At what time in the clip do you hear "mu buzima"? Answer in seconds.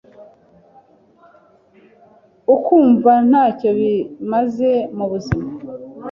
4.97-5.45